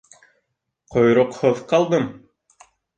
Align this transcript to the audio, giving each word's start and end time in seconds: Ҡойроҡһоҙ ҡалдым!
Ҡойроҡһоҙ 0.97 1.63
ҡалдым! 1.75 2.13